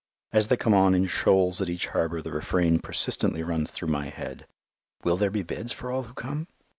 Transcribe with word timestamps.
As 0.33 0.47
they 0.47 0.57
come 0.57 0.73
on 0.73 0.95
in 0.95 1.05
shoals 1.05 1.61
at 1.61 1.69
each 1.69 1.85
harbour 1.85 2.23
the 2.23 2.31
refrain 2.31 2.79
persistently 2.79 3.43
runs 3.43 3.69
through 3.69 3.89
my 3.89 4.07
head, 4.07 4.47
"Will 5.03 5.15
there 5.15 5.29
be 5.29 5.43
beds 5.43 5.71
for 5.71 5.91
all 5.91 6.01
who 6.01 6.15
come?" 6.15 6.47